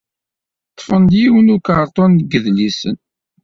[0.71, 2.97] Ṭṭfen-d yiwen n ukerṭun n yidlisen.